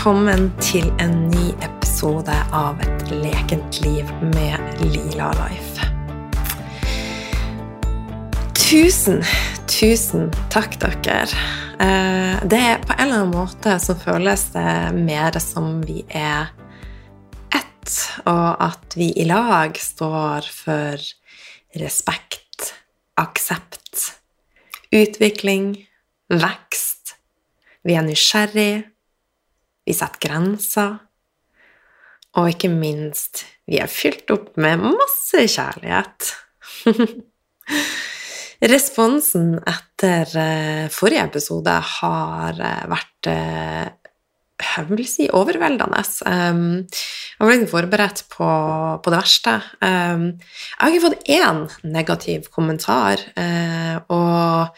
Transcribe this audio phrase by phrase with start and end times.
[0.00, 5.84] Velkommen til en ny episode av Et lekent liv med Lila Life.
[8.56, 9.18] Tusen,
[9.68, 11.26] tusen takk, dere.
[11.84, 16.48] Eh, det er på en eller annen måte som føles det mer som vi er
[17.52, 17.92] ett,
[18.24, 21.04] og at vi i lag står for
[21.76, 22.70] respekt,
[23.20, 24.14] aksept,
[24.96, 25.74] utvikling,
[26.32, 27.18] vekst.
[27.84, 28.89] Vi er nysgjerrig
[29.90, 30.98] vi setter grenser,
[32.38, 36.28] og ikke minst, vi er fylt opp med masse kjærlighet.
[38.70, 43.88] Responsen etter eh, forrige episode har eh, vært eh,
[44.60, 46.02] jeg vil si overveldende.
[46.20, 48.48] Jeg var litt forberedt på,
[49.00, 49.54] på, det verste.
[49.80, 50.34] Jeg
[50.76, 53.24] har ikke fått én negativ kommentar,
[54.12, 54.76] og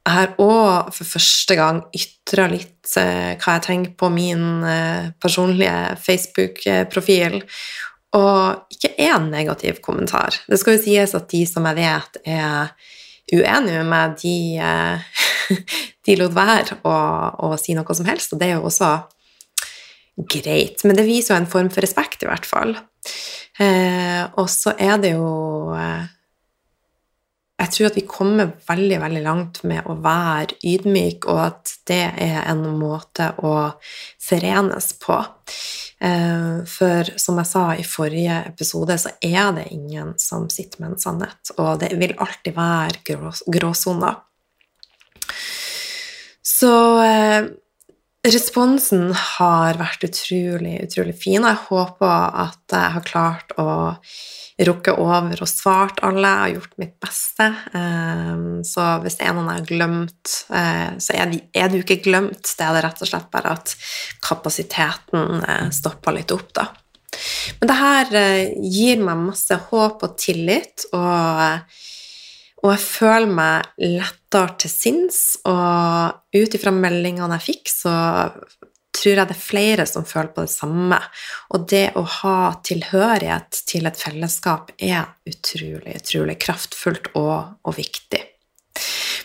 [0.00, 5.10] jeg har òg for første gang ytra litt eh, hva jeg tenker på min eh,
[5.20, 7.40] personlige Facebook-profil,
[8.16, 10.34] og ikke én negativ kommentar.
[10.48, 12.72] Det skal jo sies at de som jeg vet er
[13.30, 15.58] uenige med meg, de, eh,
[16.08, 16.96] de lot være å,
[17.46, 18.94] å, si noe som helst, og det er jo også
[20.30, 20.82] greit.
[20.84, 22.74] Men det viser jo en form for respekt, i hvert fall.
[23.60, 25.30] Eh, og så er det jo
[27.60, 32.02] jeg tror at vi kommer veldig, veldig langt med å være ydmyk, og at det
[32.24, 33.54] er en måte å
[34.22, 35.18] forenes på.
[36.00, 40.94] Eh, for som jeg sa i forrige episode, så er det ingen som sitter med
[40.94, 43.18] en sannhet, og det vil alltid være
[43.52, 44.22] gråsoner.
[46.40, 46.72] Så
[47.04, 47.50] eh,
[48.26, 53.70] responsen har vært utrolig, utrolig fin, og jeg håper at jeg har klart å
[54.60, 56.28] rukke over og svart alle.
[56.28, 57.46] Jeg har gjort mitt beste.
[57.78, 62.02] Ehm, så hvis det er noen jeg har glemt, eh, så er det jo ikke
[62.04, 62.44] glemt.
[62.44, 63.74] Det er det rett og slett bare at
[64.26, 66.68] kapasiteten eh, stopper litt opp, da.
[67.60, 71.80] Men det her eh, gir meg masse håp og tillit, og,
[72.60, 75.20] og jeg føler meg lettere til sinns.
[75.48, 77.94] Og ut ifra meldingene jeg fikk, så
[79.00, 80.98] tror jeg det er flere som føler på det samme.
[81.54, 88.20] Og det å ha tilhørighet til et fellesskap er utrolig, utrolig kraftfullt og, og viktig.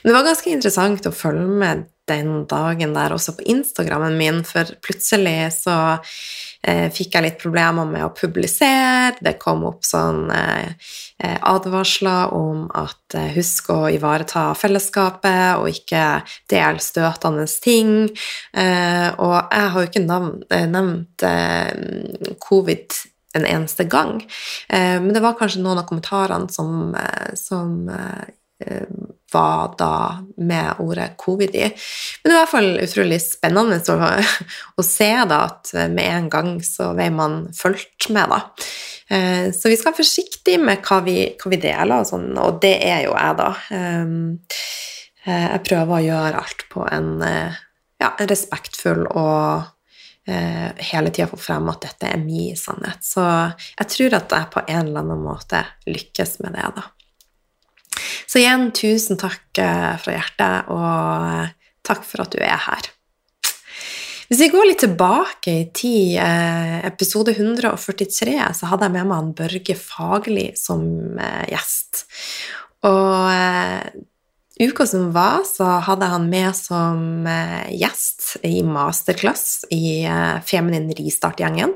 [0.02, 4.44] Men det var ganske interessant å følge med den dagen der også på Instagrammen min,
[4.46, 5.97] for plutselig så
[6.66, 9.16] fikk jeg litt problemer med å publisere.
[9.22, 10.74] Det kom opp sånn eh,
[11.24, 16.06] eh advarsler om at eh, husk å ivareta fellesskapet og ikke
[16.52, 18.09] del støtende ting.
[18.53, 20.06] Eh, og jeg har jo ikke
[20.50, 21.28] eh, nevnt
[22.40, 23.02] covid
[23.36, 24.22] en eneste gang,
[24.72, 26.94] men det var kanskje noen av kommentarene som,
[27.36, 27.74] som
[29.35, 29.94] var da
[30.40, 31.68] med ordet covid i.
[31.68, 34.09] Men det er i hvert fall utrolig spennende å,
[34.79, 38.44] å se da, at med en gang så vei man fulgt med, da.
[39.09, 42.57] Eh, så vi skal være forsiktige med hva vi, hva vi deler, og, sånn, og
[42.63, 43.51] det er jo jeg, da.
[43.78, 44.16] Eh,
[45.28, 49.72] eh, jeg prøver å gjøre alt på en ja, respektfull og
[50.25, 53.03] hele tida få frem at dette er min sannhet.
[53.06, 56.88] Så jeg tror at jeg på en eller annen måte lykkes med det, da.
[58.26, 61.54] Så igjen, tusen takk eh, fra hjertet, og eh,
[61.86, 62.90] takk for at du er her.
[64.26, 69.20] Hvis vi går litt tilbake i tid, eh, episode 143, så hadde jeg med meg
[69.20, 70.84] han Børge Fagerli som
[71.52, 72.08] gjest.
[72.86, 77.28] Og uka som var, så hadde han med som
[77.70, 80.06] gjest i masterclass i
[80.46, 81.74] Feminin Ristart-gjengen.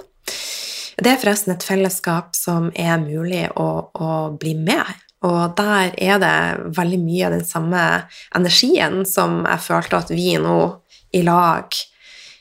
[1.00, 4.90] Det er forresten et fellesskap som er mulig å, å bli med
[5.28, 6.36] og der er det
[6.78, 7.84] veldig mye av den samme
[8.36, 10.60] energien som jeg følte at vi nå
[11.18, 11.76] i lag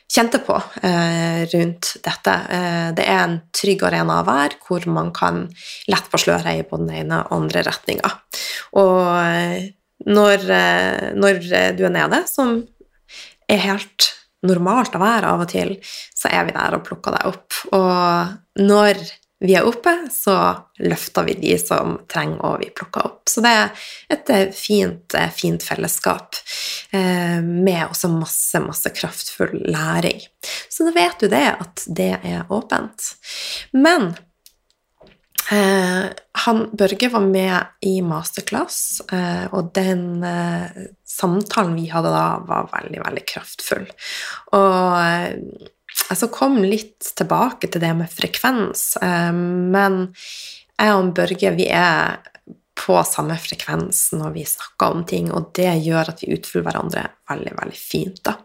[0.08, 2.34] kjente på eh, rundt dette.
[2.54, 5.44] Eh, det er en trygg arena å være, hvor man kan
[5.90, 8.12] lett på sløret i både den ene og andre retninga.
[8.80, 9.68] Og eh,
[10.08, 11.42] når, eh, når,
[11.76, 12.56] du er nede, som
[13.48, 14.12] er helt
[14.46, 15.76] normalt å være av og til,
[16.16, 17.62] så er vi der og plukker deg opp.
[17.76, 19.02] Og når
[19.40, 20.34] vi er oppe, så
[20.82, 23.20] løfter vi de som trenger å bli plukka opp.
[23.30, 26.40] Så det er et eh, fint, eh, fint fellesskap
[26.90, 30.24] eh, med også masse, masse kraftfull læring.
[30.68, 33.12] Så da vet du det, at det er åpent.
[33.76, 34.14] Men
[35.48, 40.20] han Børge var med i masterclass, og den
[41.08, 43.86] samtalen vi hadde da, var veldig, veldig kraftfull.
[44.58, 45.70] Og
[46.08, 50.00] altså kom litt tilbake til det med frekvens, eh, men
[50.78, 52.18] jeg og Børge vi er
[52.78, 57.08] på samme frekvens når vi snakker om ting, og det gjør at vi utfyller hverandre
[57.30, 58.20] veldig, veldig fint.
[58.24, 58.36] da.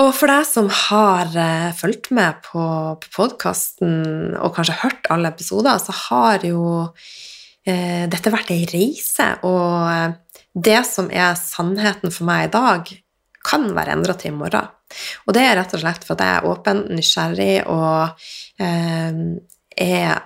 [0.00, 2.62] Og for deg som har uh, fulgt med på,
[3.02, 9.32] på podkasten og kanskje hørt alle episoder, så har jo uh, dette vært ei reise,
[9.46, 10.14] og
[10.54, 12.92] det som er sannheten for meg i dag,
[13.46, 14.68] kan være endra til i morgen.
[15.26, 18.26] Og det er rett og slett for at jeg er åpen, nysgjerrig og
[18.60, 20.18] er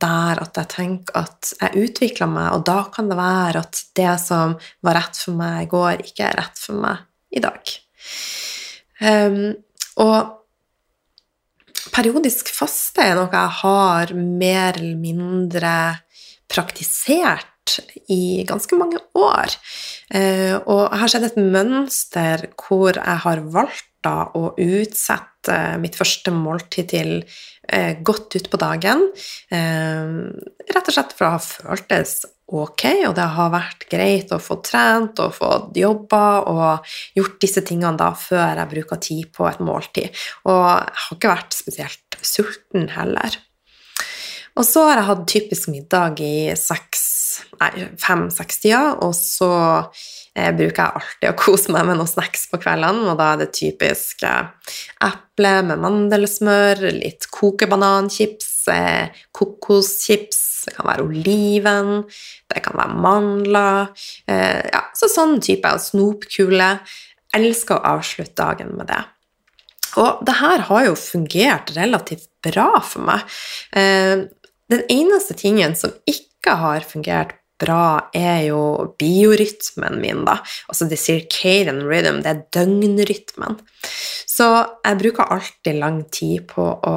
[0.00, 4.12] der at jeg tenker at jeg utvikler meg, og da kan det være at det
[4.22, 4.56] som
[4.86, 7.04] var rett for meg i går, ikke er rett for meg
[7.36, 7.74] i dag.
[9.00, 9.52] Um,
[10.00, 10.36] og
[11.94, 15.74] periodisk faste er noe jeg har mer eller mindre
[16.50, 17.46] praktisert
[18.10, 19.54] i ganske mange år.
[20.14, 25.96] Uh, og jeg har sett et mønster hvor jeg har valgt da å utsette mitt
[25.98, 29.08] første måltid til uh, godt utpå dagen.
[29.50, 32.20] Rett og slett for å ha føltes
[32.50, 37.62] ok, og det har vært greit å få trent og få jobba og gjort disse
[37.66, 40.10] tingene da før jeg bruker tid på et måltid.
[40.48, 43.38] Og jeg har ikke vært spesielt sulten heller.
[44.58, 46.50] Og så har jeg hatt typisk middag i
[48.00, 49.50] fem-seks-tida, og så
[50.34, 53.42] eh, bruker jeg alltid å kose meg med noen snacks på kveldene, og da er
[53.42, 54.76] det typisk eh,
[55.08, 61.92] eple med mandelsmør, litt kokebananchips, eh, kokoschips det kan være oliven,
[62.50, 63.86] det kan være mandler
[64.28, 66.74] eh, ja, Så sånn type snopkule.
[67.36, 69.00] Elsker å avslutte dagen med det.
[70.00, 73.24] Og det her har jo fungert relativt bra for meg.
[73.76, 74.26] Eh,
[74.70, 78.60] den eneste tingen som ikke har fungert bra, er jo
[79.00, 80.38] biorytmen min, da.
[80.70, 83.58] Altså the circadian rhythm, det er døgnrytmen.
[84.30, 84.48] Så
[84.86, 86.96] jeg bruker alltid lang tid på å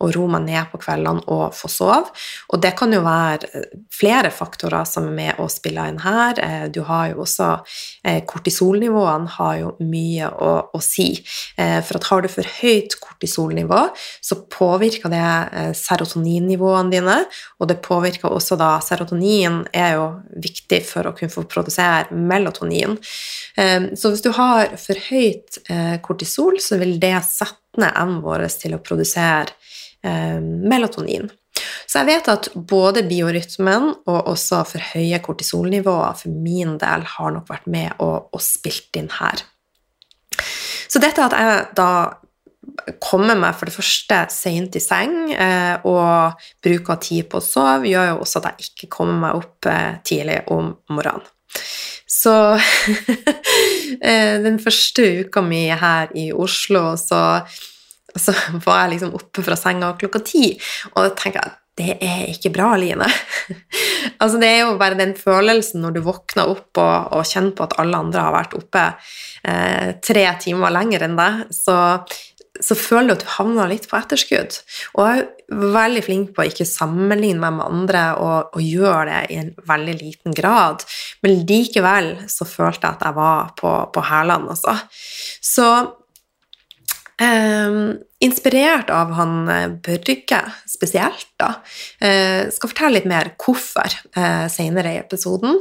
[0.00, 2.10] og roe meg ned på kveldene og få sove.
[2.50, 6.40] Og det kan jo være eh, flere faktorer som er med å spille inn her.
[6.40, 7.50] Eh, du har jo også
[8.08, 11.12] eh, Kortisolnivåene har jo mye å, å si.
[11.56, 13.80] For at har du for høyt kortisolnivå,
[14.24, 17.16] så påvirker det serotoninnivåene dine,
[17.60, 20.06] og det påvirker også da Serotonin er jo
[20.42, 22.96] viktig for å kunne få produsere melatonin.
[23.56, 25.60] Så hvis du har for høyt
[26.06, 29.69] kortisol, så vil det sette evnen vår til å produsere Eh,
[30.02, 31.28] melatonin.
[31.90, 37.34] Så jeg vet at både biorytmen og også for høye kortisolnivåer for min del har
[37.34, 39.42] nok vært med og, og spilt inn her.
[40.90, 41.90] Så dette at jeg da
[43.02, 47.90] kommer meg for det første sent i seng eh, og bruker tid på å sove,
[47.90, 51.26] gjør jo også at jeg ikke kommer meg opp eh, tidlig om morgenen.
[52.10, 52.32] Så
[54.46, 57.20] den første uka mi her i Oslo, så
[58.18, 58.34] så
[58.64, 60.54] var jeg liksom oppe fra senga klokka ti,
[60.94, 63.06] og da tenker jeg det er ikke bra, Line.
[64.22, 67.66] altså, det er jo bare den følelsen når du våkner opp og, og kjenner på
[67.66, 68.82] at alle andre har vært oppe
[69.48, 71.76] eh, tre timer lenger enn deg, så,
[72.60, 74.58] så føler du at du havner litt på etterskudd.
[74.98, 79.06] Og jeg er veldig flink på å ikke sammenligne meg med andre og, og gjøre
[79.08, 80.84] det i en veldig liten grad,
[81.24, 84.76] men likevel så følte jeg at jeg var på, på hælene, altså.
[85.40, 85.70] Så
[87.20, 87.70] Eh,
[88.24, 91.50] inspirert av han eh, Børge spesielt, da.
[92.00, 95.58] Eh, skal fortelle litt mer hvorfor eh, senere i episoden.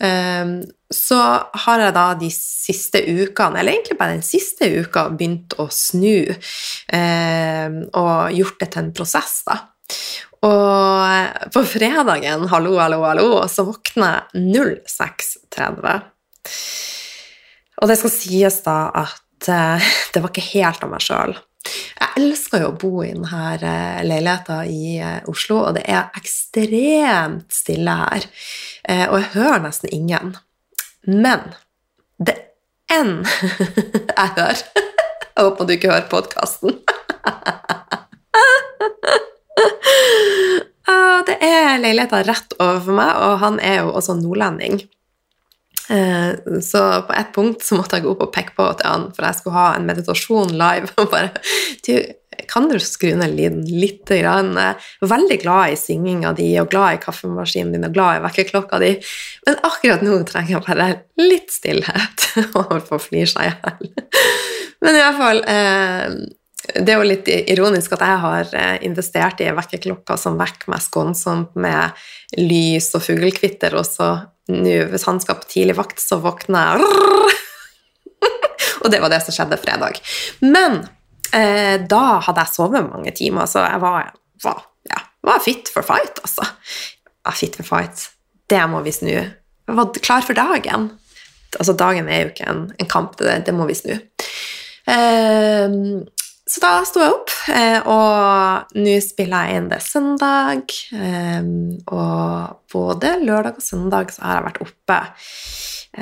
[0.00, 0.54] Eh,
[0.92, 1.18] så
[1.64, 6.32] har jeg da de siste ukene, eller egentlig bare den siste uka, begynt å snu
[6.32, 9.60] eh, og gjort det til en prosess, da.
[10.42, 16.08] Og på fredagen, hallo, hallo, hallo, så våkner jeg 06.30.
[17.82, 21.34] Og det skal sies da at uh, det var ikke helt av meg sjøl.
[21.62, 26.10] Jeg elsker jo å bo i denne leiligheten leiligheta i uh, Oslo, og det er
[26.18, 28.26] ekstremt stille her.
[29.10, 30.34] og jeg hører nesten ingen.
[31.06, 31.54] Men
[32.18, 32.36] det
[32.92, 33.22] én
[34.18, 34.64] jeg hører.
[35.32, 36.80] Jeg håper du ikke hører podkasten.
[41.26, 44.82] det er leiligheta rett overfor meg, og han er jo også nordlending.
[45.90, 49.08] Eh, så på et punkt så måtte jeg gå opp og peke på til han,
[49.14, 50.90] for jeg skulle ha en meditasjon live.
[51.00, 51.32] og bare,
[51.86, 51.94] du,
[52.50, 54.04] kan du skru ned lyden litt?
[54.12, 54.56] Grann?
[55.00, 58.92] Veldig glad i synginga di og glad i kaffemaskinen din og glad i vekkerklokka di,
[59.46, 60.88] men akkurat nå trenger jeg bare
[61.22, 62.28] litt stillhet.
[62.56, 63.92] Og holdt på å flire seg i hjel.
[64.82, 66.14] Men i hvert fall eh,
[66.74, 70.84] det er jo litt ironisk at jeg har eh, investert i vekkerklokka som vekker meg
[70.84, 72.02] skånsomt med
[72.40, 74.08] lys og fuglekvitter, og så
[74.52, 76.88] nå, hvis han skal på tidlig vakt, så våkner jeg
[78.82, 79.98] Og det var det som skjedde fredag.
[80.42, 80.80] Men
[81.34, 84.08] eh, da hadde jeg sovet mange timer, så jeg var,
[84.42, 86.48] var, ja, var fit for fight, altså.
[87.22, 88.08] Ja, fit for fight.
[88.50, 89.12] Det må vi snu.
[89.12, 90.90] Jeg var klar for dagen.
[91.58, 93.94] Altså, dagen er jo ikke en, en kamp, det, det må vi snu.
[94.90, 96.02] Um,
[96.42, 100.74] så da sto jeg opp, eh, og nå spiller jeg inn det søndag.
[100.90, 104.98] Um, og både lørdag og søndag så har jeg vært oppe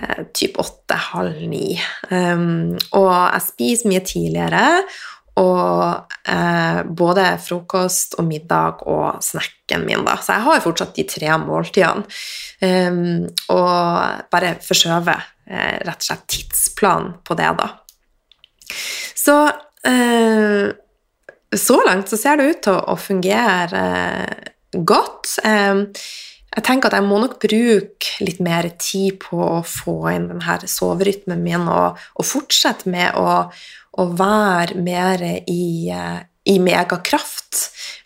[0.01, 1.75] eh, typ åtte-halv ni.
[2.11, 4.65] Og jeg spiser mye tidligere.
[5.41, 10.17] Og eh, både frokost og middag og snacken min, da.
[10.21, 12.03] Så jeg har fortsatt de tre måltidene.
[13.55, 17.71] Og bare forskjøve eh, rett og slett tidsplanen på det, da.
[19.17, 19.67] Så eh,
[21.57, 24.51] så langt så ser det ut til å fungere eh,
[24.87, 25.39] godt.
[25.45, 25.85] Eh,
[26.51, 30.71] jeg tenker at jeg må nok bruke litt mer tid på å få inn denne
[30.71, 36.19] soverytmen min og, og fortsette med å, å være mer i, eh,
[36.51, 37.61] i megakraft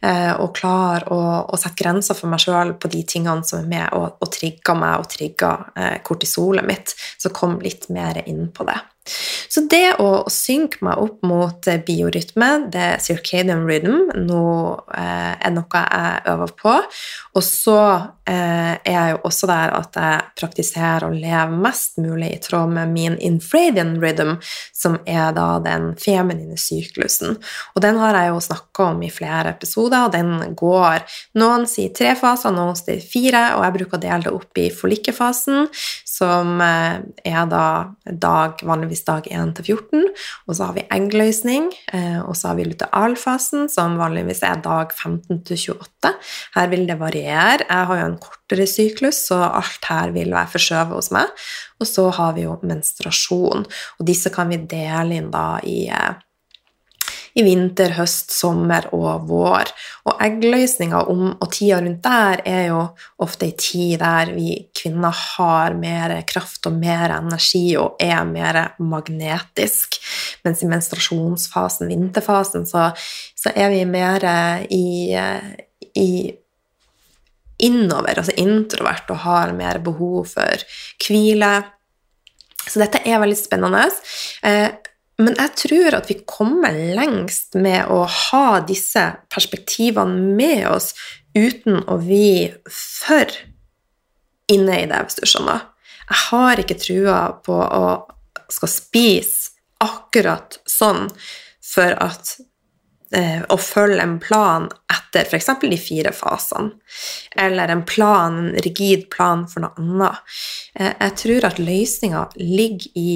[0.04, 3.70] eh, og klare å, å, sette grenser for meg sjøl på de tingene som er
[3.70, 6.96] med og, og trigger meg og trigger eh, kortisolet mitt.
[7.20, 8.80] Så kom litt mer inn på det.
[9.04, 14.44] Så det å synke meg opp mot eh, biorytme, det er circadian rhythm, nå
[14.96, 16.74] eh, er noe jeg øver på.
[17.34, 17.78] Og så
[18.30, 22.72] eh, er jeg jo også der at jeg praktiserer å leve mest mulig i tråd
[22.72, 24.38] med min infradian rhythm,
[24.72, 27.36] som er da den feminine syklusen.
[27.74, 31.04] Og den har jeg jo snakka om i flere episoder, og den går
[31.38, 34.68] Noen sier tre faser, noen sier fire, og jeg bruker å dele det opp i
[34.72, 35.68] forlikkefasen,
[36.14, 37.66] som er da
[38.04, 40.04] dag vanligvis dag 1 til 14.
[40.46, 44.92] Og så har vi eggløsning, eh, og så har vi lutealfasen, som vanligvis er dag
[44.94, 46.14] 15 til 28.
[46.54, 47.66] Her vil det variere.
[47.66, 51.46] Jeg har jo en kortere syklus, så alt her vil være forskjøvet hos meg.
[51.80, 53.66] Og så har vi jo menstruasjon,
[53.98, 56.14] og disse kan vi dele inn da i eh,
[57.34, 59.70] i vinter, høst, sommer og vår.
[60.06, 62.84] Og eggløsninga og tida rundt der er jo
[63.24, 68.60] ofte ei tid der vi kvinner har mer kraft og mer energi og er mer
[68.78, 69.98] magnetisk.
[70.46, 72.90] Mens i menstruasjonsfasen, vinterfasen, så,
[73.34, 74.28] så er vi mer
[74.70, 74.86] i,
[75.98, 76.10] i
[77.64, 80.66] innover, altså introvert, og har mer behov for
[81.02, 81.52] hvile.
[82.64, 83.84] Så dette er veldig spennende.
[84.46, 84.70] Eh,
[85.22, 90.92] men jeg tror at vi kommer lengst med å ha disse perspektivene med oss
[91.36, 93.30] uten å bli for
[94.50, 95.62] inne i det, hvis du skjønner.
[96.04, 97.86] Jeg har ikke trua på å
[98.52, 99.54] skal spise
[99.84, 101.06] akkurat sånn
[101.64, 102.34] for at
[103.14, 105.48] eh, å følge en plan etter f.eks.
[105.62, 106.74] de fire fasene,
[107.40, 110.36] eller en plan, en rigid plan for noe annet.
[110.74, 113.10] Eh, jeg tror at løsninga ligger i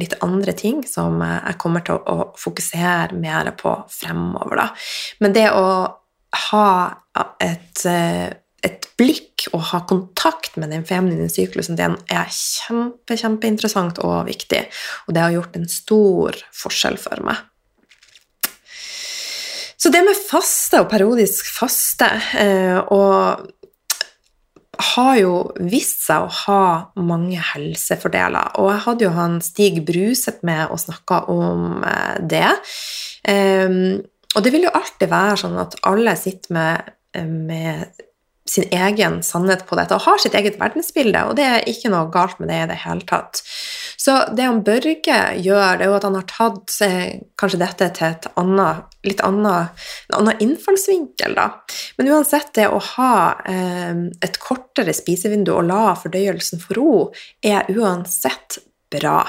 [0.00, 4.62] litt andre ting som eh, jeg kommer til å fokusere mer på fremover.
[4.62, 4.68] Da.
[5.22, 5.66] Men det å
[6.50, 6.70] ha
[7.42, 8.32] et, eh,
[8.66, 14.66] et blikk og ha kontakt med den feminine syklusen, den er kjempe, kjempeinteressant og viktig.
[15.06, 17.46] Og det har gjort en stor forskjell for meg.
[19.80, 22.10] Så det med faste og periodisk faste
[22.92, 23.46] og
[24.84, 25.34] har jo
[25.70, 26.64] vist seg å ha
[27.00, 28.54] mange helsefordeler.
[28.60, 32.48] Og jeg hadde jo han Stig Bruset med og snakka om eh, det.
[33.28, 34.00] Um,
[34.34, 36.92] og det vil jo alltid være sånn at alle sitter med,
[37.26, 38.04] med
[38.50, 42.10] sin egen sannhet på dette og har sitt eget verdensbilde, og det er ikke noe
[42.12, 43.42] galt med det i det hele tatt.
[44.00, 47.90] Så det han Børge gjør, det er jo at han har tatt eh, kanskje dette
[47.98, 51.50] til et annet, litt annet, en annen innfallsvinkel, da.
[51.98, 53.12] Men uansett, det å ha
[53.48, 56.94] eh, et kortere spisevindu og la fordøyelsen få ro,
[57.44, 58.58] er uansett
[58.90, 59.20] bra.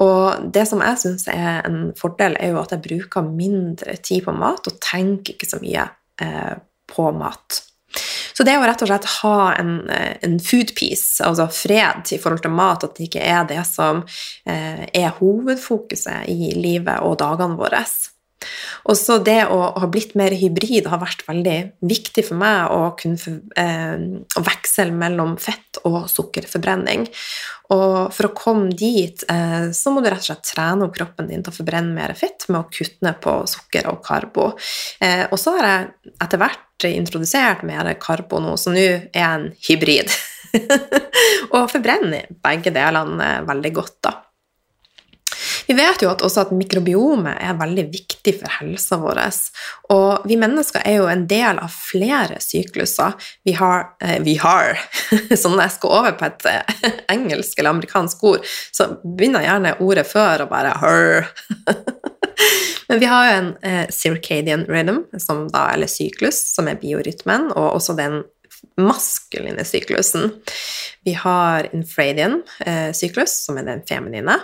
[0.00, 4.24] Og det som jeg syns er en fordel, er jo at jeg bruker mindre tid
[4.26, 5.90] på mat og tenker ikke så mye
[6.22, 6.54] eh,
[6.92, 7.60] på mat.
[8.32, 12.18] Så det å rett og slett ha en, eh, en food peace, altså fred i
[12.18, 14.04] forhold til mat, at det ikke er det som
[14.46, 17.84] eh, er hovedfokuset i livet og dagene våre.
[18.90, 21.56] Og så det å ha blitt mer hybrid har vært veldig
[21.86, 24.06] viktig for meg å kunne eh,
[24.38, 27.06] veksle mellom fett og sukkerforbrenning.
[27.72, 31.30] Og for å komme dit eh, så må du rett og slett trene opp kroppen
[31.30, 34.50] din til å forbrenne mer fett med å kutte ned på sukker og karbo.
[35.00, 39.28] Eh, og så har jeg etter hvert introdusert mer karbo nå, så nå er jeg
[39.28, 40.12] en hybrid.
[41.54, 44.16] og forbrenner begge delene veldig godt, da.
[45.66, 49.20] Vi vet jo at også at mikrobiomet er veldig viktig for helsa vår.
[49.94, 53.14] Og vi mennesker er jo en del av flere sykluser.
[53.46, 54.78] Vi har, eh, vi har
[55.40, 59.76] Så når jeg skal over på et eh, engelsk eller amerikansk ord, så begynner gjerne
[59.80, 61.30] ordet før og bare her.
[62.88, 65.04] Men vi har jo en eh, circadian rhythm,
[65.52, 68.22] da, eller syklus, som er biorytmen, og også den
[68.78, 70.30] maskuline syklusen.
[71.04, 74.38] Vi har infradian eh, syklus, som er den feminine,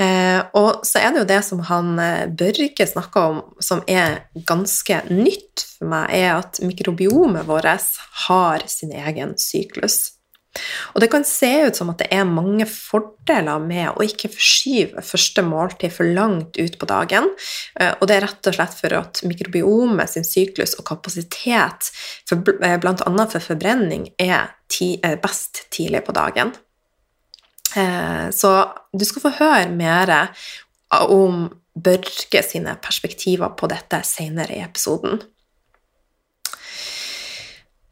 [0.00, 4.22] Eh, og så er det jo det som han eh, Børge snakker om, som er
[4.48, 7.68] ganske nytt for meg, er at mikrobiomet vårt
[8.28, 10.14] har sin egen syklus.
[10.94, 15.04] Og det kan se ut som at det er mange fordeler med å ikke forskyve
[15.06, 17.28] første måltid for langt ut på dagen.
[17.78, 21.92] Eh, og det er rett og slett for at mikrobiomet sin syklus og kapasitet
[22.28, 22.96] for, bl.a.
[23.04, 24.50] for forbrenning er
[25.20, 26.54] best tidlig på dagen.
[27.76, 28.50] Eh, så
[28.92, 30.12] du skal få høre mer
[31.06, 31.48] om
[31.80, 35.20] Børge sine perspektiver på dette senere i episoden.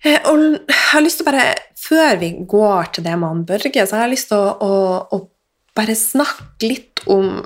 [0.04, 3.44] Eh, og jeg har lyst til å bare, Før vi går til det med han
[3.49, 5.18] Børge, så har jeg lyst til å, å, å
[5.78, 7.38] bare snakke litt om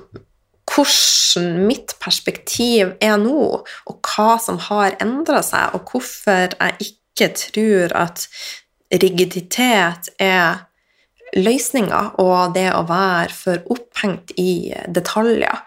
[0.73, 7.29] hvordan mitt perspektiv er nå, og hva som har endra seg, og hvorfor jeg ikke
[7.39, 8.27] tror at
[9.03, 10.65] rigiditet er
[11.37, 15.62] løsninger og det å være for opphengt i detaljer.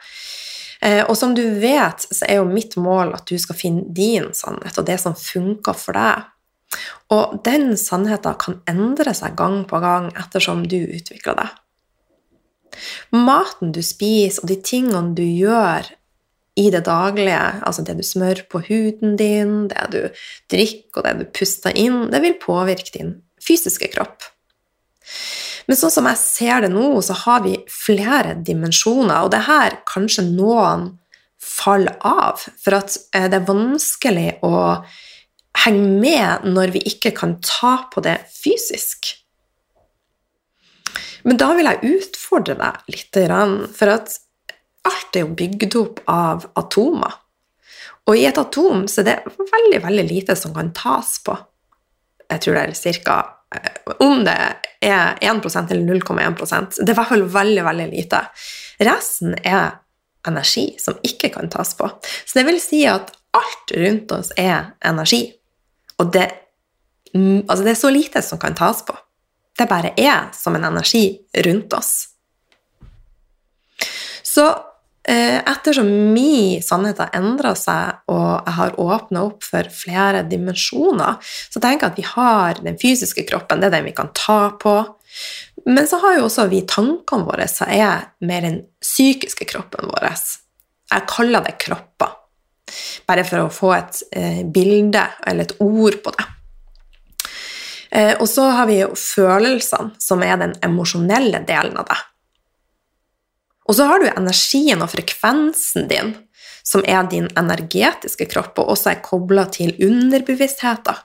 [0.85, 4.31] Eh, og som du vet, så er jo mitt mål at du skal finne din
[4.37, 6.31] sannhet og det som funker for deg.
[7.13, 11.51] Og den sannheten kan endre seg gang på gang ettersom du utvikler det.
[13.15, 15.87] Maten du spiser, og de tingene du gjør
[16.59, 20.01] i det daglige, altså det du smører på huden din, det du
[20.51, 24.23] drikker og det du puster inn, det vil påvirke din fysiske kropp.
[25.65, 29.49] Men sånn som jeg ser det nå, så har vi flere dimensjoner, og det er
[29.49, 30.91] her kanskje noen
[31.41, 34.55] faller av, for at eh, det er vanskelig å
[35.65, 39.13] henge med når vi ikke kan ta på det fysisk.
[41.25, 43.17] Men da vil jeg utfordre deg litt,
[43.73, 44.17] for at
[44.85, 47.21] alt er jo bygd opp av atomer.
[48.05, 51.33] Og i et atom så er det veldig, veldig lite som kan tas på.
[52.29, 53.17] Jeg tror det er ca.
[53.99, 54.35] Om det
[54.81, 58.21] er 1% eller 0,1% Det er i hvert fall veldig, veldig lite.
[58.83, 59.77] Resten er
[60.27, 61.87] energi som ikke kan tas på.
[62.25, 65.21] Så det vil si at alt rundt oss er energi.
[66.01, 66.25] Og det,
[67.13, 68.97] altså det er så lite som kan tas på.
[69.55, 71.05] Det bare er som en energi
[71.45, 71.93] rundt oss.
[74.25, 74.74] Så Eh,
[75.05, 81.61] ettersom min sannhet har endra seg, og jeg har åpna opp for flere dimensjoner, så
[81.61, 84.79] tenker jeg at vi har den fysiske kroppen, det er den vi kan ta på.
[85.65, 90.09] Men så har jo også vi tankene våre, som er mer den psykiske kroppen vår.
[90.91, 92.17] Jeg kaller det kropper,
[93.07, 96.27] bare for å få et eh, bilde eller et ord på det.
[97.95, 102.01] Eh, og så har vi jo følelsene, som er den emosjonelle delen av det.
[103.65, 106.13] Og så har du energien og frekvensen din,
[106.65, 111.01] som er din energetiske kropp, og også er kobla til underbevisstheten.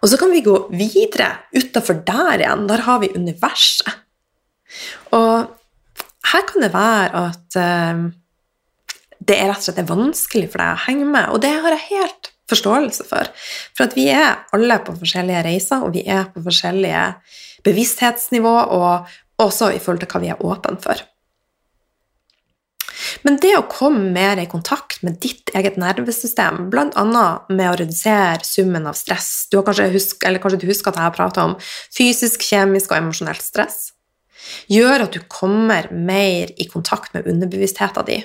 [0.00, 2.66] Og så kan vi gå videre utafor der igjen.
[2.70, 3.90] Der har vi universet.
[5.14, 5.50] Og
[6.32, 8.10] her kan det være at uh,
[9.20, 11.88] det er rett og slett vanskelig for deg å henge med, og det har jeg
[11.90, 13.30] helt forståelse for.
[13.76, 17.04] For at vi er alle på forskjellige reiser, og vi er på forskjellige
[17.66, 21.04] bevissthetsnivå, og også i forhold til hva vi er åpne for.
[23.26, 27.04] Men det å komme mer i kontakt med ditt eget nervesystem, bl.a.
[27.50, 31.16] med å redusere summen av stress du kanskje, husk, kanskje du husker at jeg har
[31.16, 31.56] prata om
[31.94, 33.90] fysisk, kjemisk og emosjonelt stress,
[34.72, 38.24] gjør at du kommer mer i kontakt med underbevisstheten din.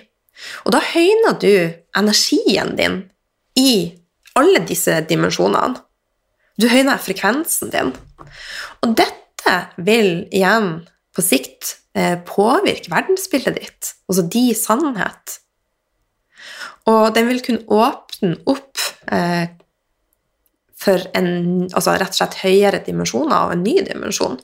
[0.67, 1.51] Og da høyner du
[1.95, 3.01] energien din
[3.59, 3.95] i
[4.35, 5.79] alle disse dimensjonene.
[6.59, 7.91] Du høyner frekvensen din.
[8.83, 11.75] Og dette vil igjen på sikt
[12.27, 15.37] påvirke verdensbildet ditt, altså de sannhet.
[16.91, 18.81] Og den vil kunne åpne opp
[19.13, 19.47] eh,
[20.85, 21.29] for en
[21.71, 24.37] altså rett og slett høyere dimensjoner av en ny dimensjon.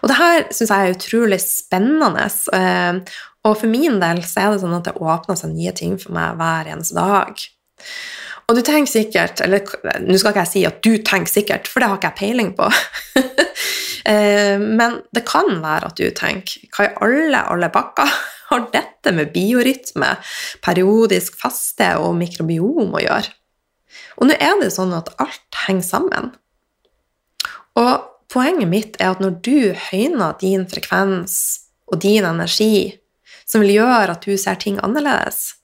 [0.00, 2.26] Og det her syns jeg er utrolig spennende.
[2.56, 5.96] Eh, og for min del så er det sånn at det åpner seg nye ting
[6.00, 7.44] for meg hver eneste dag.
[8.50, 9.62] Og du tenker sikkert Eller
[10.02, 12.54] nå skal ikke jeg si at du tenker sikkert, for det har ikke jeg peiling
[12.58, 12.70] på.
[14.08, 18.08] Eh, men det kan være at du tenker Hva i alle, alle bakker
[18.48, 20.08] har dette med biorytme,
[20.64, 23.28] periodisk faste og mikrobiom å gjøre?
[24.16, 26.32] Og nå er det sånn at alt henger sammen.
[27.76, 31.36] Og poenget mitt er at når du høyner din frekvens
[31.92, 32.96] og din energi,
[33.44, 35.59] som vil gjøre at du ser ting annerledes,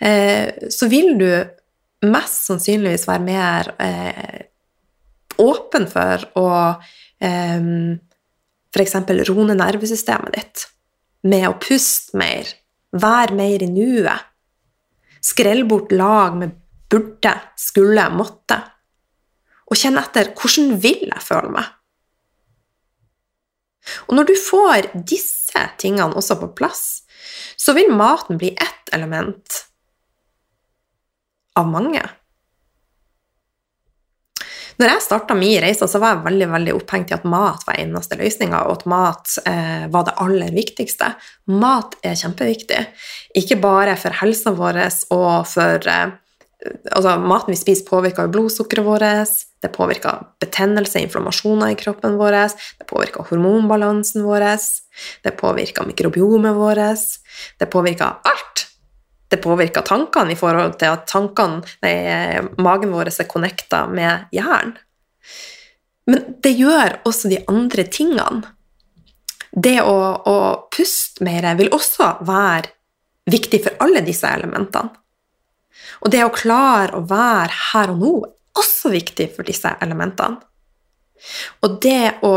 [0.00, 1.28] så vil du
[2.08, 4.38] mest sannsynligvis være mer eh,
[5.40, 6.46] åpen for å
[7.20, 7.66] eh,
[8.70, 8.96] f.eks.
[9.28, 10.66] roe ned nervesystemet ditt
[11.28, 12.48] med å puste mer,
[12.96, 14.28] være mer i nuet,
[15.20, 16.56] skrelle bort lag med
[16.90, 18.56] burde, skulle, måtte,
[19.70, 21.68] og kjenne etter hvordan vil jeg føle meg?
[24.08, 27.02] Og når du får disse tingene også på plass,
[27.60, 29.59] så vil maten bli ett element
[31.58, 32.02] av mange.
[34.80, 37.76] Når jeg starta min reise, så var jeg veldig veldig opphengt i at mat var
[37.82, 41.10] eneste løsninga, og at mat eh, var det aller viktigste.
[41.52, 42.80] Mat er kjempeviktig.
[43.36, 44.80] Ikke bare for helsa vår
[45.12, 46.14] og for eh,
[46.92, 52.38] altså, Maten vi spiser, påvirker blodsukkeret vårt, det påvirker betennelse, inflammasjoner i kroppen vår,
[52.80, 54.48] det påvirker hormonbalansen vår,
[55.24, 57.04] det påvirker mikrobiomet vårt,
[57.60, 58.49] det påvirker alt.
[59.30, 64.74] Det påvirker tankene i forhold til at tankene, nei, magen vår er connecta med hjernen.
[66.10, 68.50] Men det gjør også de andre tingene.
[69.50, 70.36] Det å, å
[70.72, 72.72] puste mer vil også være
[73.30, 74.90] viktig for alle disse elementene.
[76.00, 80.40] Og det å klare å være her og nå er også viktig for disse elementene.
[81.62, 82.34] Og det å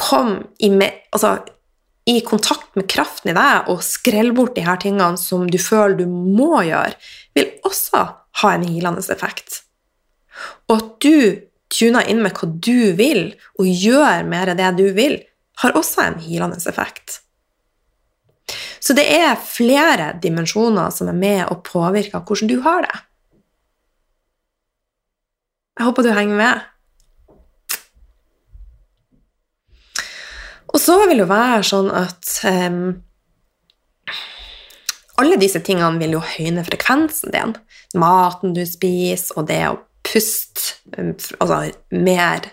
[0.00, 1.36] komme i, med, altså,
[2.08, 6.00] i kontakt med kraften i deg og skrelle bort de her tingene som du føler
[6.00, 6.96] du må gjøre,
[7.36, 8.02] vil også
[8.42, 9.62] ha en hilende effekt.
[10.68, 14.88] Og at du tuner inn med hva du vil, og gjør mer av det du
[14.96, 15.20] vil,
[15.62, 17.20] har også en hilende effekt.
[18.82, 22.98] Så det er flere dimensjoner som er med og påvirker hvordan du har det.
[25.78, 26.66] Jeg håper du henger med.
[30.72, 32.84] Og så vil det være sånn at um,
[35.20, 37.54] alle disse tingene vil jo høyne frekvensen din.
[38.00, 40.80] Maten du spiser, og det å puste
[41.38, 41.58] altså
[41.92, 42.48] mer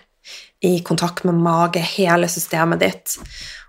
[0.60, 3.16] i kontakt med mage, hele systemet ditt,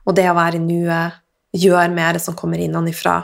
[0.06, 1.22] og det å være i nuet,
[1.56, 3.16] gjør mer som kommer innenfra.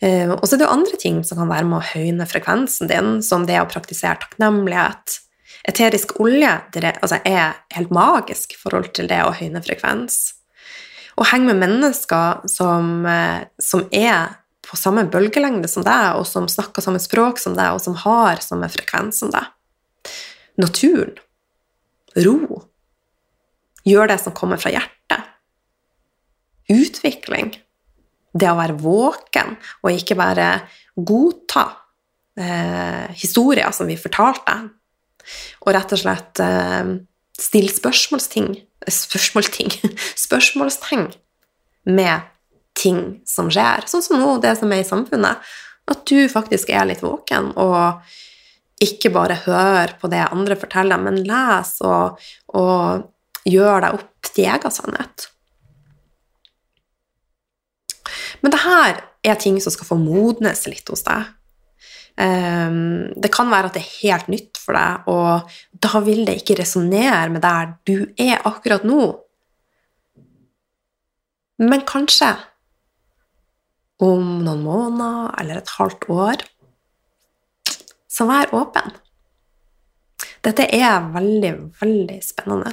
[0.00, 3.18] Og så er det jo andre ting som kan være med å høyne frekvensen din,
[3.24, 5.18] som det å praktisere takknemlighet.
[5.68, 10.37] Eterisk olje altså, er helt magisk i forhold til det å høyne frekvens.
[11.18, 14.36] Å henge med mennesker som, uh, som er
[14.68, 18.42] på samme bølgelengde som deg, og som snakker samme språk som deg, og som har
[18.44, 19.48] samme frekvens som deg.
[20.60, 21.16] Naturen.
[22.18, 22.62] Ro.
[23.88, 24.98] Gjør det som kommer fra hjertet
[26.68, 27.52] utvikling.
[28.32, 30.48] Det å være våken og ikke bare
[30.94, 31.64] godta
[32.38, 34.56] eh, historier som vi fortalte,
[35.64, 36.92] og rett og slett eh,
[37.38, 38.56] stille spørsmålsting,
[38.88, 39.72] spørsmålsting,
[40.26, 41.08] spørsmålstegn
[41.88, 42.26] med
[42.78, 45.42] ting som skjer, sånn som nå det som er i samfunnet.
[45.88, 48.04] At du faktisk er litt våken, og
[48.84, 52.20] ikke bare hør på det andre forteller, men les og,
[52.54, 55.28] og gjør deg opp til egen sannhet.
[58.44, 61.34] Men det her er ting som skal få modnes litt hos deg.
[62.18, 66.36] Um, det kan være at det er helt nytt for deg, og da vil det
[66.42, 69.08] ikke resonnere med der du er akkurat nå.
[71.58, 72.36] Men kanskje
[73.98, 76.44] om noen måneder eller et halvt år.
[78.08, 78.94] Så vær åpen.
[80.46, 82.72] Dette er veldig, veldig spennende.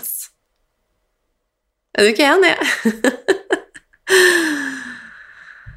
[1.96, 2.56] Er du ikke enig?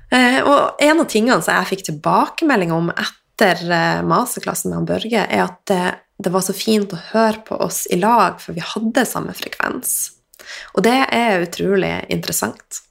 [0.09, 5.21] Eh, og en av tingene som jeg fikk tilbakemelding om etter eh, masterklassen med Børge,
[5.21, 5.73] er at
[6.19, 10.13] det, var så fint å høre på oss i lag, for vi hadde samme frekvens.
[10.77, 12.83] Og det er utrolig interessant.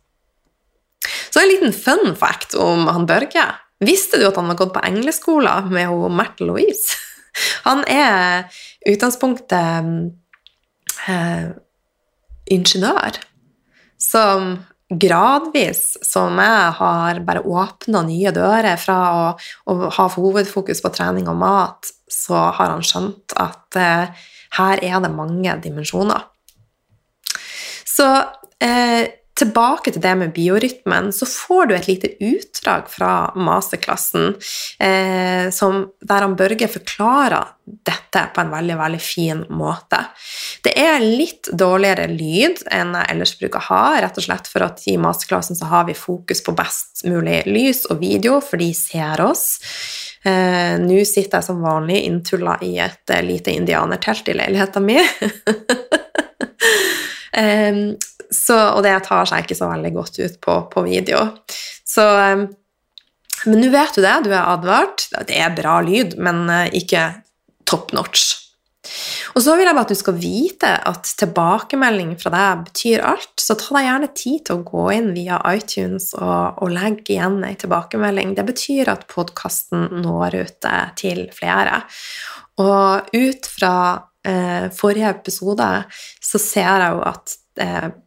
[1.30, 3.46] Så en liten fun fact om han Børge.
[3.84, 6.98] Visste du at han har gått på engleskolen med Märtha Louise?
[7.68, 8.48] Han er
[8.90, 9.86] utgangspunktet
[11.06, 11.50] eh,
[12.50, 13.20] ingeniør
[14.02, 14.56] som
[14.88, 19.26] gradvis som jeg har bare åpna nye dører fra å,
[19.67, 24.26] å, ha hovedfokus på trening og mat, så har han skjønt at eh,
[24.58, 26.23] her er det mange dimensjoner.
[27.88, 28.08] Så
[28.63, 34.34] eh, tilbake til det med biorytmen, så får du et lite utdrag fra masterklassen
[34.80, 40.00] eh, som, der han Børge forklarer dette på en veldig veldig fin måte.
[40.63, 44.65] Det er litt dårligere lyd enn jeg ellers bruker å ha, rett og slett for
[44.65, 48.71] at i masterklassen så har vi fokus på best mulig lys og video, for de
[48.78, 49.60] ser oss.
[50.23, 55.34] Eh, Nå sitter jeg som vanlig inntulla i et lite indianertelt i leiligheten min.
[57.43, 57.84] eh,
[58.34, 61.24] så, og det tar seg ikke så veldig godt ut på, på video.
[61.88, 62.48] Så um,
[63.46, 65.08] Men nå vet du det, du er advart.
[65.30, 67.10] Det er bra lyd, men uh, ikke
[67.68, 68.34] top notch.
[69.36, 73.34] Og så vil jeg bare at du skal vite at tilbakemelding fra deg betyr alt,
[73.42, 77.42] så ta deg gjerne tid til å gå inn via iTunes og, og legge igjen
[77.46, 78.36] ei tilbakemelding.
[78.38, 81.82] Det betyr at podkasten når ut til flere.
[82.63, 83.76] Og ut fra
[84.26, 85.68] eh, forrige episode
[86.24, 87.44] så ser jeg jo at eh,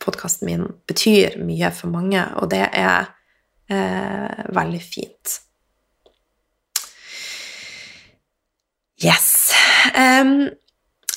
[0.01, 3.11] podkasten min betyr mye for mange, og det er
[3.71, 5.37] eh, veldig fint.
[9.01, 9.53] Yes.
[9.97, 10.51] Um,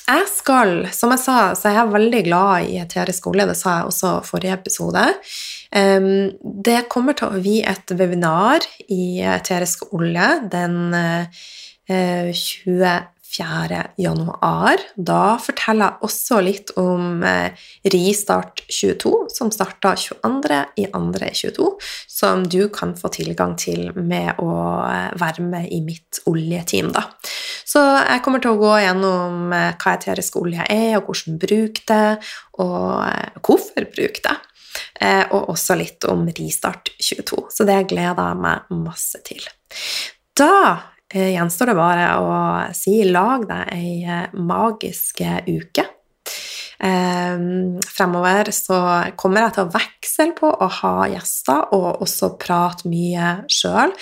[0.04, 3.78] jeg skal, som jeg sa, så er jeg veldig glad i Eterisk skole, det sa
[3.78, 5.04] jeg også i forrige episode.
[5.74, 6.08] Um,
[6.64, 11.44] det kommer til å bli et webinar i Eterisk olje den uh,
[11.88, 13.13] eh, 20.
[13.36, 13.82] 4.
[13.96, 14.80] januar.
[14.94, 20.60] Da forteller jeg også litt om eh, Ristart 22, som starta 22.
[20.78, 21.68] i 22,
[22.10, 24.54] som du kan få tilgang til med å
[24.86, 26.92] eh, være med i mitt oljeteam.
[26.94, 27.08] Da.
[27.66, 31.86] Så jeg kommer til å gå gjennom eh, hva eterisk olje er, og hvordan bruke
[31.90, 32.08] det,
[32.62, 34.38] og hvorfor bruke det.
[35.34, 37.44] Og også litt om Ristart 22.
[37.50, 39.42] Så det gleder jeg meg masse til.
[40.38, 42.38] Da gjenstår det bare å
[42.74, 45.86] si lag deg ei eh, magisk uke.
[46.82, 48.78] Um, fremover så
[49.20, 53.94] kommer jeg til å veksle på å ha gjester og også prate mye sjøl.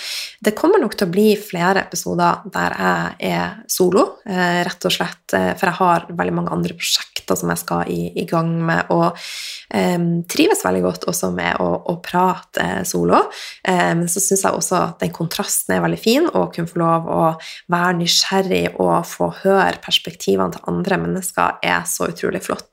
[0.43, 4.95] Det kommer nok til å bli flere episoder der jeg er solo, uh, rett og
[4.95, 8.51] slett, uh, for jeg har veldig mange andre prosjekter som jeg skal i, i gang
[8.65, 13.21] med, og um, trives veldig godt også med å, å prate solo.
[13.67, 17.07] Um, så syns jeg også at den kontrasten er veldig fin, å kunne få lov
[17.13, 17.23] å
[17.71, 22.63] være nysgjerrig og få høre perspektivene til andre mennesker er så utrolig flott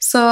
[0.00, 0.22] Så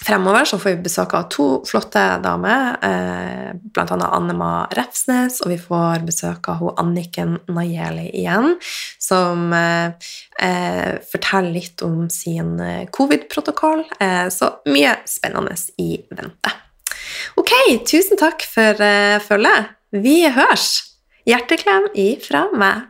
[0.00, 3.96] fremover så får vi besøk av to flotte damer, eh, bl.a.
[4.08, 8.56] Annema Refsnes, og vi får besøk av hun Anniken Najeli igjen,
[8.98, 9.92] som eh,
[10.40, 13.84] eh, forteller litt om sin eh, covid-protokoll.
[14.32, 16.54] Så mye spennende i vente.
[17.40, 17.52] Ok,
[17.88, 18.80] tusen takk for
[19.26, 19.74] følget.
[19.90, 20.70] Vi hørs!
[21.28, 22.88] Hjerteklem ifra meg.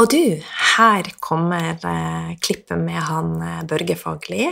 [0.00, 0.40] Og du,
[0.76, 4.48] her kommer eh, klippet med han eh, Børge Fagli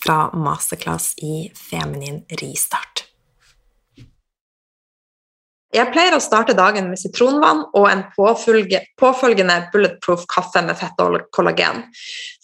[0.00, 3.04] fra masterclass i feminin ristart.
[5.74, 11.18] Jeg pleier å starte dagen med sitronvann og en påfølgende bulletproof kaffe med fett og
[11.36, 11.82] kollagen.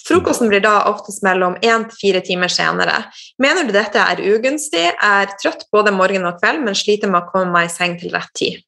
[0.05, 2.99] Frokosten blir da oftest mellom én til fire timer senere.
[3.41, 7.31] Mener du dette er ugunstig, er trøtt både morgen og kveld, men sliter med å
[7.31, 8.61] komme meg i seng til rett tid?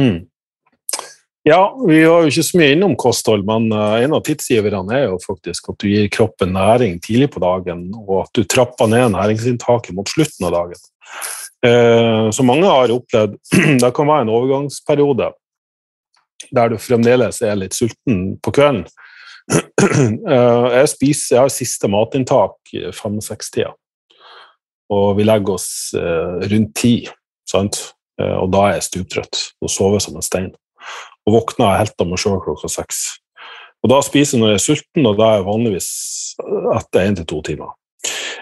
[0.00, 0.29] Mm.
[1.42, 5.06] Ja, vi har jo ikke så mye innom kosthold, men eh, en av tidsgiverne er
[5.06, 9.14] jo faktisk at du gir kroppen næring tidlig på dagen, og at du trapper ned
[9.14, 10.82] næringsinntaket mot slutten av dagen.
[11.64, 13.38] Eh, så mange har opplevd
[13.82, 15.26] Det kan være en overgangsperiode
[16.56, 18.84] der du fremdeles er litt sulten på kvelden.
[19.80, 23.72] Eh, jeg, spiser, jeg har siste matinntak fem-seks-tida,
[24.92, 25.70] og vi legger oss
[26.52, 26.92] rundt ti,
[27.56, 30.52] og da er jeg stuptrøtt og sover som en stein
[31.30, 33.20] og våkner helt av meg sjøl klokka seks.
[33.80, 35.90] Og Da spiser jeg når jeg er sulten, og da er jeg vanligvis
[36.76, 37.70] etter én til to timer.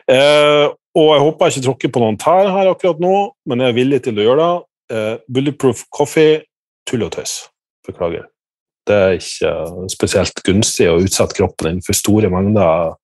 [0.08, 0.66] Eh,
[0.98, 3.14] og Jeg håper jeg ikke tråkker på noen tær her akkurat nå,
[3.46, 4.64] men jeg er villig til å gjøre det.
[4.96, 6.42] Eh, bulletproof coffee,
[6.88, 7.44] tull og tøys.
[7.86, 8.26] Beklager.
[8.88, 9.52] Det er ikke
[9.92, 12.96] spesielt gunstig å utsette kroppen inn for store mengder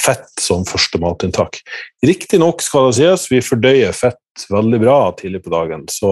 [0.00, 1.60] fett som første matinntak.
[2.04, 6.10] Riktignok skal det sies, vi fordøyer fett veldig bra tidlig på dagen, så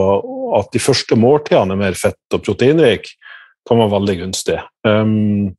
[0.57, 3.11] at de første måltidene er mer fett og proteinrik,
[3.69, 4.59] kan være veldig gunstig.
[4.87, 5.55] Um,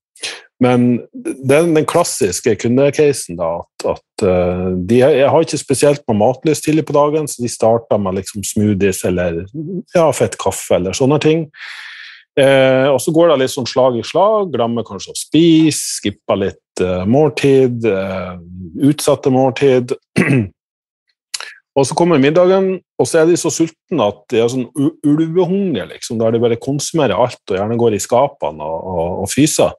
[0.63, 6.21] men den, den klassiske kundecasen, da, at, at uh, de jeg har ikke spesielt med
[6.21, 9.43] matlyst tidlig på dagen, så de starter med liksom smoothies eller
[9.95, 11.49] ja, fett kaffe eller sånne ting.
[12.35, 14.51] Eh, og så går det litt sånn slag i slag.
[14.53, 18.35] Glemmer kanskje å spise, skipper litt eh, måltid, eh,
[18.89, 19.93] utsatte måltid.
[21.77, 25.87] og så kommer middagen, og så er de så sultne at de har sånn ulvehunger,
[25.93, 29.75] liksom, der de bare konsumerer alt og gjerne går i skapene og, og, og fyser.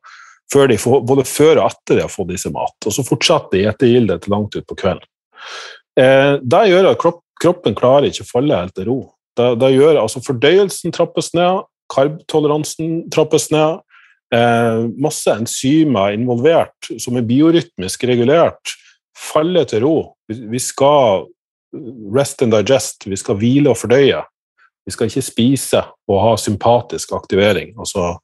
[0.53, 2.77] Før får, både før og etter de har fått seg mat.
[2.87, 5.09] Og så fortsetter de ettergildet til langt utpå kvelden.
[6.01, 8.99] Eh, det gjør at kropp, kroppen klarer ikke å falle helt til ro.
[9.37, 13.83] Det, det gjør altså Fordøyelsen trappes ned, karbtoleransen trappes ned.
[14.35, 18.75] Eh, masse enzymer involvert som er biorytmisk regulert,
[19.17, 19.97] faller til ro.
[20.29, 21.29] Vi, skal
[22.15, 24.25] rest and digest, vi skal hvile og fordøye.
[24.87, 27.73] Vi skal ikke spise og ha sympatisk aktivering.
[27.79, 28.17] Altså,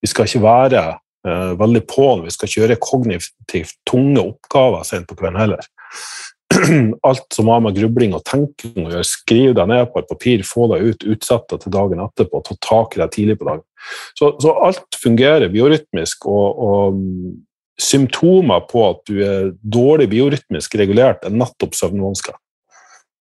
[0.00, 0.84] vi skal ikke være
[1.28, 5.68] eh, veldig på vi skal kjøre kognitivt tunge oppgaver sent på kvelden heller.
[7.08, 10.44] alt som har med grubling og tenking å gjøre, skriv deg ned på et papir,
[10.46, 13.66] få deg ut, utsett deg til dagen etterpå, ta tak i deg tidlig på dagen.
[14.18, 17.02] Så, så alt fungerer biorytmisk, og, og,
[17.76, 22.32] symptomer på at du er dårlig biorytmisk regulert, er nettopp søvnvansker.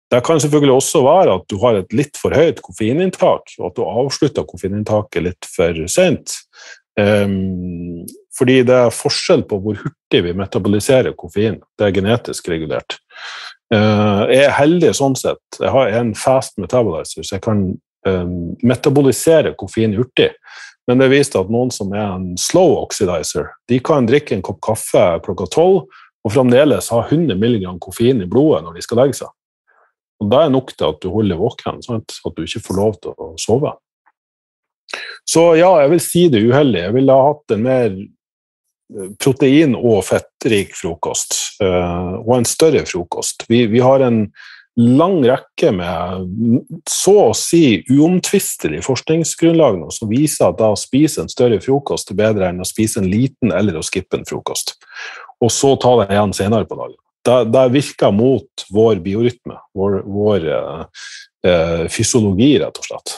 [0.07, 3.75] Det kan selvfølgelig også være at du har et litt for høyt koffeininntak, og at
[3.75, 6.37] du avslutter koffeininntaket litt for sent.
[6.95, 8.05] Um,
[8.37, 11.59] fordi det er forskjell på hvor hurtig vi metaboliserer koffein.
[11.77, 13.01] Det er genetisk regulert.
[13.73, 15.43] Uh, jeg er heldig sånn sett.
[15.59, 17.67] Jeg har en fast metabolizer, så jeg kan
[18.07, 20.31] um, metabolisere koffein hurtig.
[20.87, 24.61] Men det viste at noen som er en slow oxidizer, de kan drikke en kopp
[24.63, 25.81] kaffe klokka tolv
[26.23, 29.33] og fremdeles ha 100 mg koffein i blodet når de skal legge seg.
[30.23, 32.15] Og Da er nok til at du holder våken, sant?
[32.25, 33.75] at du ikke får lov til å sove.
[35.27, 36.85] Så ja, jeg vil si det uheldig.
[36.85, 38.05] Jeg ville ha hatt en mer eh,
[39.19, 43.45] protein- og fettrik frokost, uh, og en større frokost.
[43.49, 44.25] Vi, vi, har en
[44.77, 51.23] lang rekke med så å si uomtvistelig forskningsgrunnlag nå, som viser at da å spise
[51.23, 54.75] en større frokost er bedre enn å spise en liten eller å skippe en frokost.
[55.43, 56.97] Og så ta det igjen senere på dagen.
[57.27, 61.07] Det, det virker mot vår biorytme, vår, vår uh,
[61.43, 63.17] uh, fysiologi, rett og slett.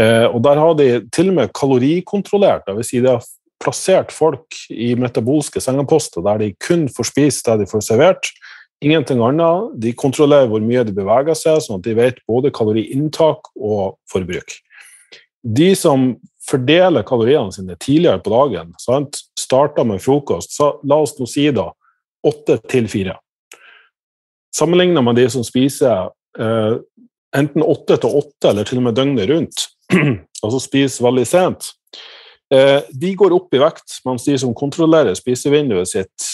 [0.00, 2.90] Eh, og der har de til og med kalorikontrollert, dvs.
[2.90, 3.16] Si det
[3.62, 8.30] plassert folk i metabolske sengeposter der de kun får spist det de får servert,
[8.84, 9.72] Ingenting annet.
[9.80, 14.58] De kontrollerer hvor mye de beveger seg, sånn at de vet både kaloriinntak og forbruk.
[15.46, 16.10] De som
[16.46, 19.22] fordeler kaloriene sine tidligere på dagen, sant?
[19.38, 21.70] starter med frokost, så la oss nå si da
[22.26, 23.16] åtte til fire.
[24.54, 26.76] Sammenlignet med de som spiser eh,
[27.36, 29.66] enten åtte til åtte eller til og med døgnet rundt,
[30.44, 31.70] altså spiser veldig sent,
[32.46, 36.26] de går opp i vekt, mens de som kontrollerer spisevinduet sitt,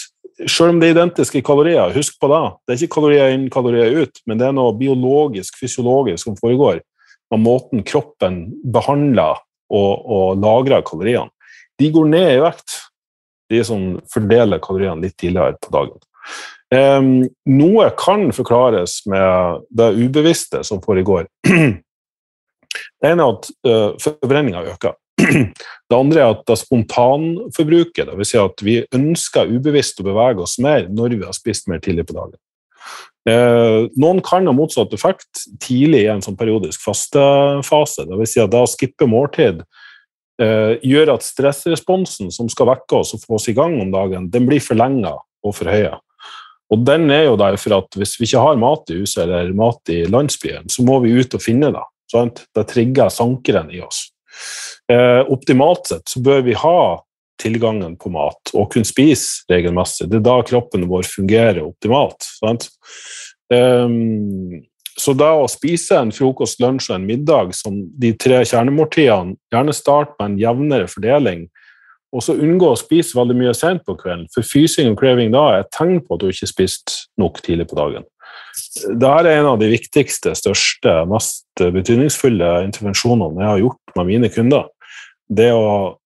[0.45, 2.41] selv om det er identiske kalorier, husk på det.
[2.63, 6.81] Det er ikke kalorier inn, kalorier ut, men det er noe biologisk, fysiologisk som foregår
[7.33, 8.39] med måten kroppen
[8.73, 9.41] behandler
[9.73, 11.31] og, og lagrer kaloriene.
[11.81, 12.75] De går ned i vekt,
[13.49, 16.03] de som fordeler kaloriene litt tidligere på dagen.
[16.73, 17.07] Um,
[17.53, 21.27] noe kan forklares med det ubevisste som foregår.
[23.03, 24.95] Det ene er at uh, forbrenninga øker.
[25.89, 28.29] Det andre er at det spontanforbruket, dvs.
[28.31, 32.07] Si at vi ønsker ubevisst å bevege oss mer når vi har spist mer tidlig
[32.09, 32.39] på dagen.
[33.29, 38.07] Eh, noen kan ha motsatt effekt tidlig i en sånn periodisk fastefase.
[38.09, 38.33] Dvs.
[38.33, 39.61] Si at det å skippe måltid
[40.41, 44.31] eh, gjør at stressresponsen som skal vekke oss og få oss i gang om dagen,
[44.33, 45.99] den blir forlenga og forhøya.
[46.73, 49.93] Og den er jo derfor at hvis vi ikke har mat i huset eller mat
[49.93, 51.83] i landsbyen, så må vi ut og finne det.
[52.09, 52.43] Sant?
[52.55, 54.07] Det trigger sankeren i oss.
[54.91, 56.83] Eh, optimalt sett så bør vi ha
[57.41, 60.09] tilgangen på mat og kunne spise regelmessig.
[60.11, 62.27] Det er da kroppen vår fungerer optimalt.
[63.53, 64.61] Um,
[64.99, 69.75] så da å spise en frokost, lunsj og en middag som de tre kjernemåltidene, gjerne
[69.75, 71.47] start med en jevnere fordeling,
[72.13, 74.27] og så unngå å spise veldig mye sent på kvelden.
[74.35, 77.41] For fysing og craving da er et tegn på at du ikke spiste spist nok
[77.41, 78.05] tidlig på dagen.
[78.85, 84.29] Dette er en av de viktigste, største, mest betydningsfulle intervensjonene jeg har gjort med mine
[84.33, 84.69] kunder
[85.29, 85.97] det å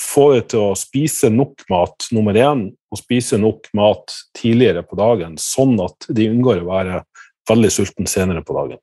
[0.00, 4.98] få det til å spise nok mat, nummer én, og spise nok mat tidligere på
[4.98, 7.02] dagen, sånn at de unngår å være
[7.50, 8.80] veldig sulten senere på dagen.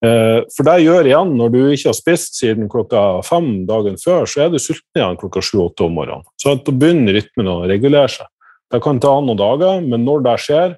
[0.00, 4.24] Eh, for det gjør igjen, når du ikke har spist siden klokka fem dagen før,
[4.24, 6.24] så er du sulten igjen klokka sju-åtte om morgenen.
[6.40, 8.30] Så da begynner rytmen å regulere seg.
[8.70, 10.74] Det kan ta noen dager, men når det skjer,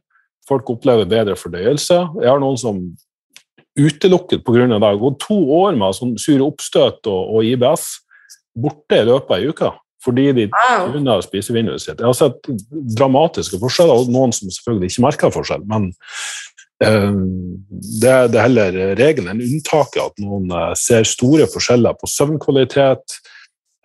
[0.48, 1.98] folk opplever bedre fordøyelse.
[2.18, 2.80] Jeg har noen som
[3.78, 4.66] utelukket pga.
[4.68, 7.86] det har gått to år med sånn sure oppstøt og, og, IBS
[8.52, 10.88] borte i løpet av ei uke fordi de wow.
[10.98, 12.00] unna spisevinduet sitt.
[12.00, 12.48] Jeg har sett
[12.98, 15.62] dramatiske forskjeller, og noen som selvfølgelig ikke merker forskjell.
[15.70, 15.84] Men
[16.82, 17.12] eh,
[18.02, 23.14] det, det, er heller regelen enn unntaket at noen eh, ser store forskjeller på søvnkvalitet,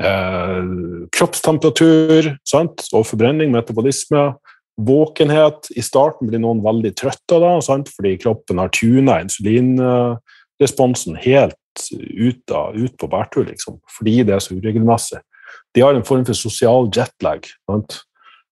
[0.01, 0.73] eh,
[1.13, 2.87] kroppstemperatur sant?
[2.89, 4.31] og forbrenning, metabolisme
[4.77, 5.71] våkenhet.
[5.75, 7.89] I starten blir noen veldig trøtte da, sant?
[7.93, 11.57] fordi kroppen har tuna insulinresponsen helt
[11.93, 15.21] ut, da, ut på bærtur, liksom, fordi det er så uregelmessig.
[15.75, 17.45] De har en form for sosial jetlag.
[17.69, 17.99] Sant?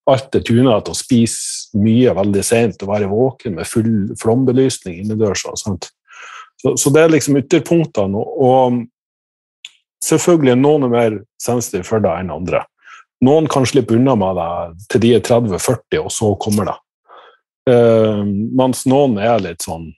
[0.06, 5.00] Alt er tuna til å spise mye veldig sent og være våken med full flombelysning
[5.02, 5.42] innendørs.
[5.42, 8.20] Så, så, det er liksom ytterpunktene.
[8.20, 12.62] Og, og selvfølgelig noen er mer sensitive for det enn andre.
[13.24, 16.76] Noen kan slippe unna med det til de er 30-40, og så kommer det.
[17.70, 18.22] Uh,
[18.58, 19.88] mens noen er litt sånn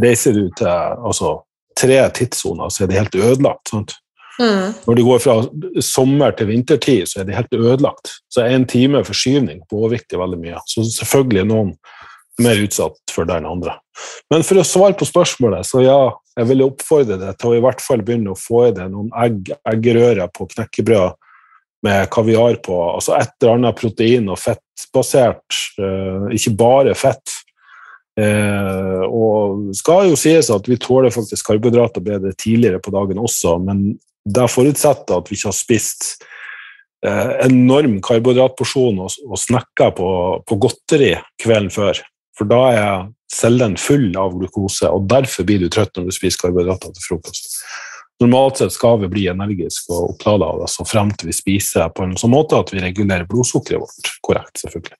[0.00, 1.34] Reiser du til altså,
[1.76, 3.72] tre tidssoner, så er det helt ødelagt.
[4.40, 4.70] Mm.
[4.86, 5.34] Når de går fra
[5.84, 8.14] sommer til vintertid, så er det helt ødelagt.
[8.32, 10.62] Så en time forskyvning påvirker veldig mye.
[10.70, 11.74] Så selvfølgelig er noen
[12.40, 13.76] mer utsatt for det enn andre.
[14.32, 15.98] Men for å svare på spørsmålet, så ja,
[16.38, 19.10] jeg vil oppfordre deg til å i hvert fall begynne å få i deg noen
[19.20, 21.18] egg, eggerøre på knekkebrød
[21.82, 22.76] med kaviar på.
[22.94, 27.36] Altså et eller annet protein- og fettbasert, uh, ikke bare fett.
[28.20, 33.56] Uh, og skal jo sies at vi tåler faktisk karbohydrater bedre tidligere på dagen også,
[33.62, 33.94] men
[34.28, 36.10] det forutsetter at vi ikke har spist
[37.06, 40.10] uh, enorm karbohydratporsjon og, og snekka på,
[40.44, 42.02] på, godteri kvelden før.
[42.36, 46.44] For da er cellen full av glukose, og derfor blir du trøtt når du spiser
[46.44, 47.60] karbohydrater til frokost.
[48.20, 51.88] Normalt sett skal vi bli energiske og opplada av det så frem til vi spiser
[51.96, 54.60] på en sånn måte at vi regulerer blodsukkeret vårt korrekt.
[54.60, 54.98] selvfølgelig.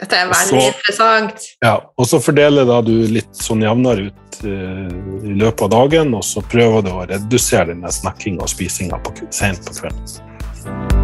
[0.00, 1.46] Dette er veldig Så- interessant.
[1.62, 6.14] Ja, og så fordeler da du litt sånn jevnere ut uh, i løpet av dagen,
[6.14, 11.03] og så prøver du å redusere denne snakkinga og spisinga på, sent på kvelden.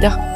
[0.00, 0.27] Calendar